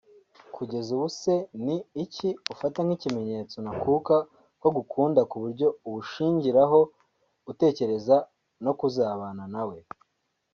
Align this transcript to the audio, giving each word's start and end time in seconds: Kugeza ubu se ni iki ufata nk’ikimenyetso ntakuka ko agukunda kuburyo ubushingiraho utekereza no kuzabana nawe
Kugeza 0.55 0.87
ubu 0.95 1.07
se 1.19 1.33
ni 1.65 1.77
iki 2.03 2.29
ufata 2.53 2.79
nk’ikimenyetso 2.83 3.55
ntakuka 3.61 4.15
ko 4.59 4.65
agukunda 4.71 5.21
kuburyo 5.31 5.67
ubushingiraho 5.87 6.79
utekereza 7.51 8.15
no 8.63 8.73
kuzabana 8.79 9.43
nawe 9.53 9.77